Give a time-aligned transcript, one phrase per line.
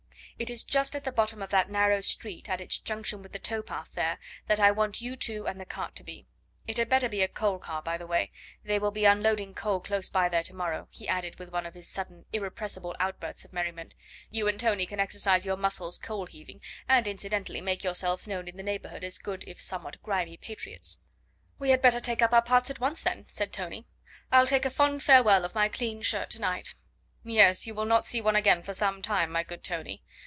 [0.39, 3.37] It is just at the bottom of that narrow street at its junction with the
[3.37, 6.25] tow path there that I want you two and the cart to be.
[6.65, 8.31] It had better be a coal car by the way;
[8.63, 11.75] they will be unloading coal close by there to morrow," he added with one of
[11.75, 13.93] his sudden irrepressible outbursts of merriment.
[14.31, 16.59] "You and Tony can exercise your muscles coal heaving,
[16.89, 20.97] and incidentally make yourselves known in the neighbourhood as good if somewhat grimy patriots."
[21.59, 23.85] "We had better take up our parts at once then," said Tony.
[24.31, 26.73] "I'll take a fond farewell of my clean shirt to night."
[27.23, 30.01] "Yes, you will not see one again for some time, my good Tony.